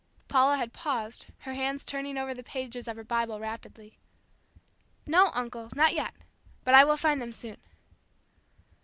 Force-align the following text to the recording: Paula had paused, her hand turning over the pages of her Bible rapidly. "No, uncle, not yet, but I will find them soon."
Paula 0.27 0.57
had 0.57 0.73
paused, 0.73 1.27
her 1.41 1.53
hand 1.53 1.85
turning 1.85 2.17
over 2.17 2.33
the 2.33 2.41
pages 2.41 2.87
of 2.87 2.95
her 2.97 3.03
Bible 3.03 3.39
rapidly. 3.39 3.99
"No, 5.05 5.29
uncle, 5.35 5.69
not 5.75 5.93
yet, 5.93 6.15
but 6.63 6.73
I 6.73 6.83
will 6.83 6.97
find 6.97 7.21
them 7.21 7.31
soon." 7.31 7.57